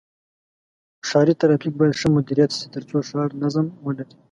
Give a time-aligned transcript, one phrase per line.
[1.07, 4.15] ښاري ترافیک باید ښه مدیریت شي تر څو ښار نظم ولري.